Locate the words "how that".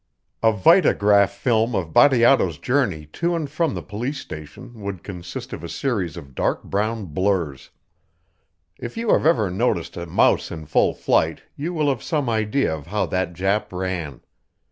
12.87-13.33